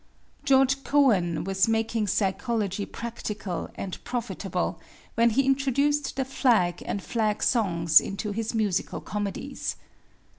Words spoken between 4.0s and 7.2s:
profitable when he introduced the flag and